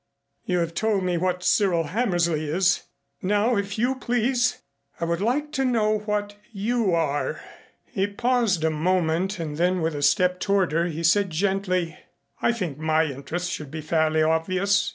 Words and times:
"You 0.45 0.57
have 0.57 0.73
told 0.73 1.03
me 1.03 1.17
what 1.19 1.43
Cyril 1.43 1.83
Hammersley 1.83 2.49
is. 2.49 2.81
Now 3.21 3.55
if 3.55 3.77
you 3.77 3.93
please 3.93 4.57
I 4.99 5.05
would 5.05 5.21
like 5.21 5.51
to 5.51 5.63
know 5.63 5.99
what 5.99 6.35
you 6.51 6.91
are!" 6.95 7.39
He 7.85 8.07
paused 8.07 8.63
a 8.63 8.71
moment 8.71 9.37
and 9.37 9.57
then 9.57 9.79
with 9.79 9.93
a 9.93 10.01
step 10.01 10.39
toward 10.39 10.71
her 10.71 11.03
said 11.03 11.29
gently: 11.29 11.99
"I 12.41 12.51
think 12.51 12.79
my 12.79 13.03
interests 13.05 13.49
should 13.51 13.69
be 13.69 13.81
fairly 13.81 14.23
obvious. 14.23 14.89